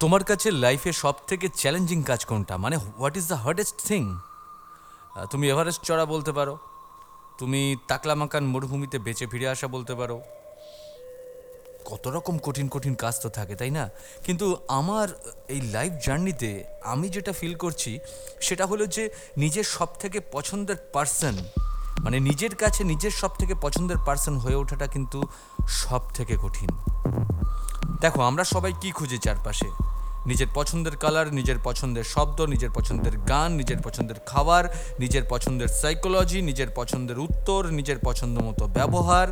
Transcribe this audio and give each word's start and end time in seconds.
তোমার 0.00 0.22
কাছে 0.30 0.48
লাইফে 0.64 0.90
সব 1.02 1.16
থেকে 1.28 1.46
চ্যালেঞ্জিং 1.60 2.00
কাজ 2.10 2.20
কোনটা? 2.30 2.54
মানে 2.64 2.76
what 2.84 3.14
is 3.20 3.24
the 3.32 3.38
hardest 3.44 3.76
thing 3.88 4.02
তুমি 5.30 5.44
এভারেস্ট 5.52 5.82
চড়া 5.88 6.04
বলতে 6.12 6.32
পারো। 6.38 6.54
তুমি 7.38 7.60
তাকলামাকান 7.90 8.44
মরুভূমিতে 8.52 8.96
বেঁচে 9.06 9.26
ফিরে 9.32 9.46
আসা 9.54 9.66
বলতে 9.74 9.94
পারো। 10.00 10.16
কত 11.90 12.04
রকম 12.16 12.34
কঠিন 12.46 12.66
কঠিন 12.74 12.94
কাজ 13.02 13.14
তো 13.22 13.28
থাকে, 13.28 13.54
তাই 13.60 13.70
না? 13.78 13.84
কিন্তু 14.26 14.46
আমার 14.68 15.08
এই 15.54 15.60
লাইফ 15.74 15.92
জার্নিতে 16.06 16.50
আমি 16.92 17.06
যেটা 17.14 17.32
ফিল 17.40 17.54
করছি, 17.64 17.92
সেটা 18.46 18.64
হলো 18.66 18.84
যে 18.96 19.04
নিজের 19.42 19.66
সব 19.76 19.88
থেকে 20.02 20.18
পছন্দের 20.34 20.78
পার্সন 20.94 21.34
মানে 22.04 22.18
নিজের 22.28 22.54
কাছে 22.62 22.80
নিজের 22.92 23.14
সব 23.20 23.32
থেকে 23.40 23.54
পছন্দের 23.64 23.98
পার্সন 24.06 24.34
হয়ে 24.44 24.60
ওঠাটা 24.62 24.86
কিন্তু 24.94 25.18
সব 25.82 26.02
থেকে 26.16 26.34
কঠিন। 26.44 26.70
দেখো, 28.02 28.20
আমরা 28.30 28.44
সবাই 28.54 28.72
কি 28.80 28.88
খুঁজি 28.98 29.18
চারপাশে? 29.18 29.68
নিজের 30.26 30.50
পছন্দের 30.54 30.96
কালার 30.96 31.28
নিজের 31.32 31.58
পছন্দের 31.64 32.04
শব্দ, 32.04 32.38
নিজের 32.42 32.70
পছন্দের 32.70 33.16
গান, 33.18 33.50
নিজের 33.52 33.80
পছন্দের 33.82 34.18
খাবার, 34.26 34.64
নিজের 35.00 35.24
পছন্দের 35.28 35.68
সাইকোলজি 35.68 36.38
নিজের 36.42 36.70
পছন্দের 36.74 37.18
উত্তর, 37.18 37.60
নিজের 37.70 37.98
পছন্দ 38.04 38.36
মতো 38.42 38.64
ব্যবহার। 38.66 39.28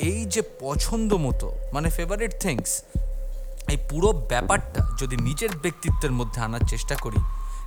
এই 0.00 0.20
যে 0.24 0.42
পছন্দ 0.60 1.10
মতো 1.14 1.46
মানে 1.72 1.88
ফেভারিট 1.90 2.32
থিংস 2.40 2.70
এই 3.68 3.78
পুরো 3.90 4.08
ব্যাপারটা 4.12 4.80
যদি 5.00 5.16
নিজের 5.16 5.52
ব্যক্তিত্বের 5.62 6.12
মধ্যে 6.12 6.40
আনার 6.40 6.64
চেষ্টা 6.68 6.94
করি 6.94 7.20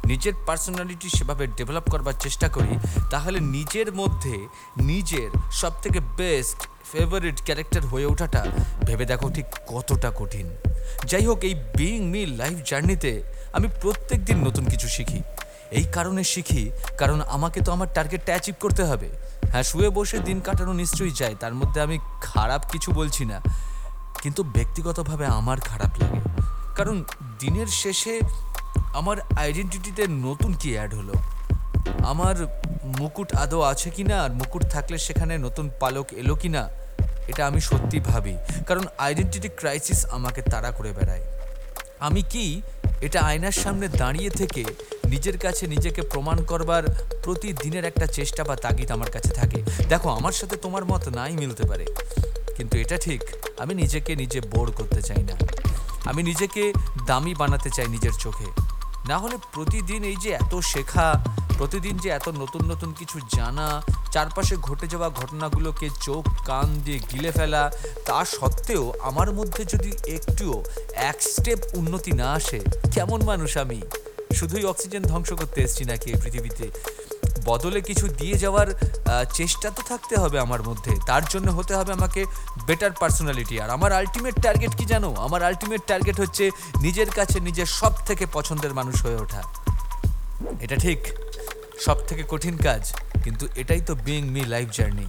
নিজের 0.09 0.34
পার্সোনালিটি 0.45 1.08
সেভাবে 1.09 1.45
ডেভেলপ 1.58 1.86
করবার 1.90 2.13
চেষ্টা 2.20 2.48
করি, 2.50 2.73
তাহলে 3.09 3.38
নিজের 3.40 3.90
মধ্যে 3.94 4.36
নিজের 4.81 5.30
সব 5.52 5.73
থেকে 5.81 6.00
বেস্ট 6.17 6.59
ফেভারিট 6.91 7.38
ক্যারেক্টার 7.45 7.84
হয়ে 7.86 8.05
ওঠাটা 8.05 8.41
ভেবে 8.84 9.05
দেখো 9.05 9.27
ঠিক 9.30 9.45
কতটা 9.67 10.09
কঠিন। 10.20 10.48
যাই 11.05 11.26
হোক, 11.26 11.40
এই 11.50 11.55
বিইং 11.77 12.02
মি 12.14 12.22
লাইফ 12.26 12.58
জার্নিতে 12.70 13.12
আমি 13.53 13.67
প্রত্যেক 13.81 14.19
দিন 14.25 14.38
নতুন 14.47 14.66
কিছু 14.66 14.88
শিখি। 14.88 15.19
এই 15.72 15.86
কারণে 15.95 16.23
শিখি, 16.23 16.64
কারণ 16.97 17.22
আমাকে 17.22 17.59
তো 17.62 17.69
আমার 17.72 17.89
টার্গেটটা 17.94 18.31
অ্যাচিভ 18.34 18.56
করতে 18.59 18.84
হবে। 18.84 19.09
হ্যাঁ 19.52 19.64
শুয়ে 19.64 19.89
বসে 19.89 20.17
দিন 20.19 20.38
কাটানো 20.39 20.73
নিশ্চয়ই 20.73 21.12
চাই 21.12 21.34
তার 21.39 21.53
মধ্যে 21.53 21.80
আমি 21.81 21.97
খারাপ 22.22 22.62
কিছু 22.72 22.89
বলছি 22.91 23.23
না। 23.25 23.38
কিন্তু 24.23 24.41
ব্যক্তিগতভাবে 24.56 25.25
আমার 25.39 25.59
খারাপ 25.59 25.91
লাগে। 26.02 26.22
কারণ 26.75 26.97
দিনের 27.39 27.69
শেষে 27.81 28.14
আমার 28.94 29.18
আইডেন্টিটিতে 29.44 30.04
নতুন 30.08 30.52
কি 30.62 30.70
অ্যাড 30.76 30.92
হলো। 30.94 31.16
আমার 32.12 32.36
মুকুট 33.00 33.30
আদৌ 33.44 33.62
আছে 33.62 33.90
কি 33.96 34.04
না 34.04 34.16
আর 34.26 34.31
মুকুট 34.40 34.64
থাকলে 34.73 34.98
সেখানে 34.98 35.34
নতুন 35.38 35.70
পালক 35.80 36.08
এলো 36.22 36.36
কি 36.36 36.50
না 36.50 36.64
এটা 37.28 37.48
আমি 37.48 37.62
সত্যি 37.62 38.00
ভাবি, 38.00 38.36
কারণ 38.68 38.86
আইডেন্টিটি 38.98 39.50
ক্রাইসিস 39.59 40.00
আমাকে 40.18 40.42
তাড়া 40.52 40.72
করে 40.72 40.92
বেড়ায়। 40.98 41.23
আমি 42.00 42.22
কি 42.31 42.62
এটা 43.02 43.20
আয়নার 43.22 43.56
সামনে 43.64 43.88
দাঁড়িয়ে 44.02 44.30
থেকে 44.30 44.64
নিজের 45.08 45.38
কাছে 45.38 45.68
নিজেকে 45.68 46.02
প্রমাণ 46.02 46.38
করবার 46.52 46.84
প্রতিদিনের 47.24 47.86
একটা 47.86 48.06
চেষ্টা 48.08 48.44
বা 48.44 48.56
তাগিদ 48.56 48.92
আমার 48.92 49.12
কাছে 49.12 49.31
থাকে? 49.34 49.59
দেখো, 49.90 50.09
আমার 50.09 50.31
সাথে 50.31 50.56
তোমার 50.56 50.84
মত 50.86 51.03
নাই 51.09 51.31
মিলতে 51.38 51.64
পারে, 51.68 51.86
কিন্তু 52.58 52.76
এটা 52.84 52.98
ঠিক, 52.98 53.22
আমি 53.59 53.74
নিজেকে 53.74 54.16
নিজে 54.16 54.42
বোর 54.52 54.72
করতে 54.72 55.02
চাই 55.02 55.24
না। 55.30 55.36
আমি 56.09 56.24
নিজেকে 56.24 56.64
দামি 57.08 57.34
বানাতে 57.42 57.70
চাই 57.70 57.88
নিজের 57.88 58.16
চোখে। 58.26 58.48
না 59.10 59.18
হলে 59.18 59.38
প্রতিদিন 59.56 60.02
এই 60.12 60.18
যে 60.24 60.30
এত 60.42 60.54
শেখা, 60.72 61.08
প্রতিদিন 61.58 61.96
যে 62.04 62.10
এত 62.10 62.28
নতুন 62.42 62.62
নতুন 62.72 62.90
কিছু 63.00 63.18
জানা, 63.36 63.68
চারপাশে 64.14 64.56
ঘটে 64.68 64.86
যাওয়া 64.88 65.10
ঘটনাগুলোকে 65.10 65.88
চোখ, 66.02 66.24
কান 66.46 66.68
দিয়ে 66.86 67.00
গিলে 67.12 67.32
ফেলা, 67.32 67.64
তা 68.08 68.26
সত্ত্বেও 68.36 68.94
আমার 69.10 69.30
মধ্যে 69.34 69.62
যদি 69.74 69.92
একটুও 70.16 70.58
এক 71.10 71.18
স্টেপ 71.34 71.60
উন্নতি 71.80 72.12
না 72.12 72.28
আসে, 72.40 72.60
কেমন 72.96 73.20
মানুষ 73.24 73.52
আমি? 73.64 73.80
শুধুই 74.38 74.66
অক্সিজেন 74.66 75.04
ধ্বংস 75.12 75.30
করতে 75.34 75.60
এসেছি 75.62 75.84
নাকি 75.84 76.08
এই 76.14 76.18
পৃথিবীতে? 76.24 76.66
বদলে 77.50 77.80
কিছু 77.90 78.06
দিয়ে 78.19 78.38
যাওয়ার 78.44 78.68
চেষ্টা 79.38 79.68
তো 79.78 79.81
থাকতে 79.91 80.16
হবে 80.24 80.38
আমার 80.46 80.62
মধ্যে। 80.69 80.91
তার 81.09 81.24
জন্য 81.34 81.47
হতে 81.58 81.74
হবে 81.80 81.91
আমাকে 82.00 82.22
বেটার 82.68 82.94
পার্সোনালিটি 83.02 83.56
আর 83.63 83.69
আমার 83.78 83.91
আলটিমেট 84.00 84.36
টার্গেট 84.46 84.74
কি 84.80 84.86
জানো? 84.94 85.09
আমার 85.25 85.41
আলটিমেট 85.50 85.84
টার্গেট 85.90 86.18
হচ্ছে 86.24 86.46
নিজের 86.86 87.09
কাছে 87.18 87.38
নিজের 87.47 87.69
সব 87.80 87.94
থেকে 88.08 88.24
পছন্দের 88.36 88.74
মানুষ 88.80 88.96
হয়ে 89.06 89.22
ওঠা। 89.24 89.41
এটা 90.63 90.75
ঠিক 90.86 91.00
সব 91.86 91.97
থেকে 92.09 92.24
কঠিন 92.31 92.56
কাজ, 92.68 92.84
কিন্তু 93.24 93.46
এটাই 93.62 93.81
তো 93.88 93.94
বিং 94.08 94.22
মি 94.36 94.42
লাইফ 94.53 94.68
জার্নি 94.78 95.08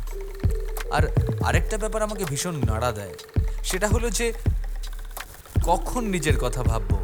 আর 0.96 1.02
আরেকটা 1.48 1.76
ব্যাপার 1.82 2.00
আমাকে 2.06 2.24
ভীষণ 2.30 2.54
নাড়া 2.70 2.90
দেয়, 2.98 3.14
সেটা 3.68 3.86
হলো 3.94 4.08
যে 4.18 4.26
কখন 5.68 6.02
নিজের 6.14 6.36
কথা 6.44 6.62
ভাববো? 6.70 6.98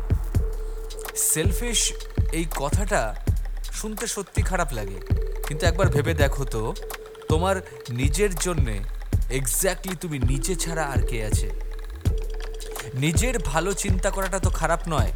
সেলফিশ 1.33 1.81
এই 2.39 2.45
কথাটা 2.63 3.01
শুনতে 3.81 4.05
সত্যি 4.15 4.41
খারাপ 4.51 4.69
লাগে। 4.79 4.99
কিন্তু 5.47 5.63
একবার 5.71 5.89
ভেবে 5.95 6.13
দেখো 6.23 6.43
তো, 6.55 6.63
তোমার 7.31 7.57
নিজের 8.01 8.33
জন্যে 8.45 8.77
এক্স্যাক্টলি 9.39 9.95
তুমি 10.03 10.19
নিজে 10.31 10.55
ছাড়া 10.65 10.85
আর 10.93 11.01
কে 11.11 11.19
আছে। 11.31 11.49
নিজের 13.05 13.35
ভালো 13.53 13.71
চিন্তা 13.83 14.09
করাটা 14.17 14.39
তো 14.47 14.51
খারাপ 14.61 14.81
নয়, 14.95 15.13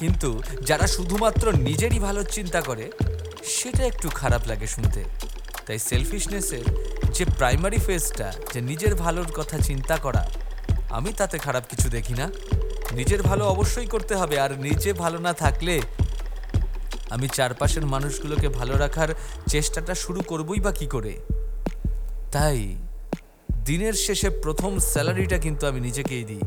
কিন্তু 0.00 0.30
যারা 0.68 0.86
শুধুমাত্র 0.96 1.44
নিজেরই 1.68 1.98
ভালো 2.06 2.20
চিন্তা 2.36 2.60
করে, 2.68 2.84
সেটা 3.56 3.82
একটু 3.90 4.06
খারাপ 4.20 4.42
লাগে 4.50 4.68
শুনতে। 4.74 5.00
তাই 5.66 5.78
সেলফিশনেসের 5.88 6.66
যে 7.16 7.24
প্রাইমারি 7.38 7.78
ফেজটা 7.86 8.28
যে 8.52 8.60
নিজের 8.70 8.92
ভালোর 9.04 9.28
কথা 9.38 9.56
চিন্তা 9.68 9.96
করা, 10.04 10.22
আমি 10.98 11.10
তাতে 11.20 11.36
খারাপ 11.46 11.64
কিছু 11.70 11.86
দেখি 11.96 12.14
না। 12.20 12.26
নিজের 12.98 13.20
ভালো 13.28 13.42
অবশ্যই 13.54 13.88
করতে 13.94 14.14
হবে, 14.20 14.36
আর 14.44 14.52
নিজে 14.66 14.90
ভালো 15.02 15.18
না 15.26 15.32
থাকলে 15.42 15.74
আমি 17.10 17.28
চারপাশের 17.28 17.86
মানুষগুলোকে 17.86 18.48
ভালো 18.48 18.76
রাখার 18.76 19.08
চেষ্টাটা 19.46 19.94
শুরু 19.94 20.20
করবই 20.26 20.60
বা 20.60 20.72
কি 20.72 20.86
করে? 20.86 21.12
তাই, 22.32 22.76
দিনের 23.64 23.92
শেষে 23.92 24.30
প্রথম 24.30 24.78
স্যালারিটা 24.78 25.38
কিন্তু 25.38 25.66
আমি 25.66 25.80
নিজেকেই 25.80 26.24
দিই। 26.24 26.40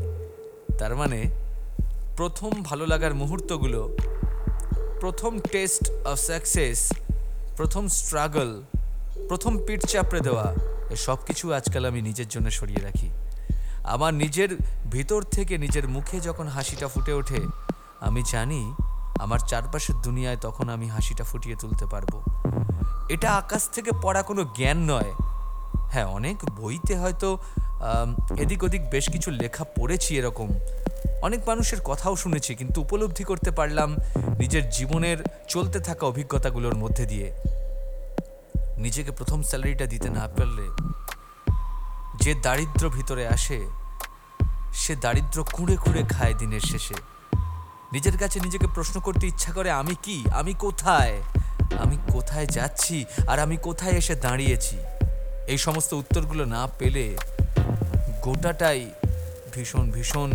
তার 0.78 0.96
মানে 0.96 1.30
প্রথম 2.16 2.50
ভালো 2.62 2.86
লাগার 2.86 3.14
মুহূর্তগুলো, 3.14 3.96
প্রথম 5.00 5.38
টেস্ট 5.38 5.90
অফ 6.04 6.18
সাকসেস, 6.18 6.92
প্রথম 7.56 7.88
স্ট্রাগল, 7.88 8.62
প্রথম 9.28 9.58
পিঠ 9.66 9.86
চাপড়ে 9.86 10.20
দেওয়া 10.20 10.54
সব 10.96 11.18
কিছু 11.26 11.52
আজকাল 11.52 11.84
আমি 11.84 12.02
নিজের 12.02 12.28
জন্য 12.28 12.50
সরিয়ে 12.50 12.80
রাখি। 12.80 13.08
আমার 13.84 14.14
নিজের 14.14 14.56
ভিতর 14.90 15.22
থেকে 15.22 15.58
নিজের 15.58 15.88
মুখে 15.88 16.20
যখন 16.20 16.46
হাসিটা 16.46 16.88
ফুটে 16.88 17.12
ওঠে, 17.12 17.40
আমি 18.00 18.22
জানি 18.32 18.74
আমার 19.24 19.40
চারপাশের 19.50 19.96
দুনিয়ায় 20.06 20.38
তখন 20.46 20.66
আমি 20.74 20.86
হাসিটা 20.94 21.24
ফুটিয়ে 21.24 21.56
তুলতে 21.62 21.84
পারব। 21.92 22.12
এটা 23.14 23.28
আকাশ 23.42 23.62
থেকে 23.74 23.90
পড়া 24.02 24.22
কোনো 24.22 24.42
জ্ঞান 24.56 24.78
নয়। 24.92 25.12
হ্যাঁ 25.92 26.08
অনেক 26.18 26.36
বইতে 26.58 26.94
হয়তো 27.02 27.28
এদিক 28.42 28.60
ওদিক 28.64 28.82
বেশ 28.90 29.06
কিছু 29.14 29.28
লেখা 29.42 29.64
পড়েছি 29.78 30.10
এরকম। 30.20 30.48
অনেক 31.22 31.40
মানুষের 31.48 31.80
কথাও 31.84 32.14
শুনেছি, 32.16 32.50
কিন্তু 32.54 32.76
উপলব্ধি 32.80 33.24
করতে 33.24 33.50
পারলাম 33.50 33.90
নিজের 34.38 34.64
জীবনের 34.70 35.18
চলতে 35.48 35.78
থাকা 35.80 36.04
অভিজ্ঞতাগুলোর 36.06 36.76
মধ্যে 36.82 37.04
দিয়ে। 37.06 37.28
নিজেকে 38.84 39.10
প্রথম 39.18 39.38
স্যালারিটা 39.42 39.86
দিতে 39.86 40.08
না 40.18 40.24
পারলে 40.36 40.66
যে 42.22 42.32
দারিদ্র 42.46 42.84
ভিতরে 42.88 43.24
আসে, 43.36 43.58
সে 44.82 44.92
দারিদ্র 44.96 45.38
কুঁড়ে 45.52 45.76
কুঁড়ে 45.76 46.02
খায় 46.14 46.34
দিনের 46.34 46.64
শেষে। 46.70 46.96
নিজের 47.92 48.16
কাছে 48.18 48.40
নিজেকে 48.40 48.66
প্রশ্ন 48.66 49.00
করতে 49.00 49.26
ইচ্ছা 49.26 49.52
করে, 49.52 49.70
আমি 49.70 49.94
কি? 50.02 50.24
আমি 50.32 50.54
কোথায়? 50.54 51.22
আমি 51.78 51.96
কোথায় 52.12 52.46
যাচ্ছি? 52.46 53.04
আর 53.26 53.38
আমি 53.38 53.56
কোথায় 53.56 53.92
এসে 53.92 54.14
দাঁড়িয়েছি? 54.14 54.76
এই 55.46 55.58
সমস্ত 55.58 55.92
উত্তরগুলো 55.92 56.44
না 56.44 56.66
পেলে 56.78 57.16
গোটাটাই 58.20 58.90
ভীষণ 59.54 59.90
ভীষণ 59.90 60.30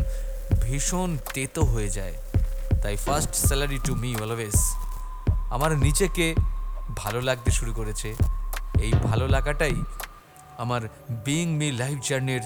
ভীষণ 0.61 1.17
তেতো 1.33 1.61
হয়ে 1.65 1.89
যায়। 1.89 2.13
তাই 2.83 2.95
first 2.95 3.33
salary 3.47 3.79
to 3.83 3.95
me 3.95 4.15
always 4.15 4.57
আমার 5.49 5.71
নিজেকে 5.77 6.35
ভালো 6.95 7.21
লাগতে 7.21 7.51
শুরু 7.51 7.73
করেছে। 7.73 8.15
এই 8.79 8.91
ভালো 9.03 9.27
লাগাটাই 9.27 9.75
আমার 10.57 10.81
বিইং 11.25 11.47
মি 11.57 11.71
লাইফ 11.71 11.97
জার্নির 12.09 12.43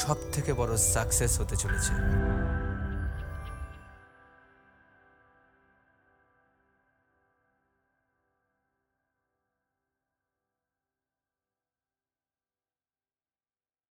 সব 0.00 0.16
থেকে 0.32 0.52
বড় 0.52 0.76
সাকসেস 0.76 1.40
হতে 1.40 1.56
চলেছে। 1.56 1.92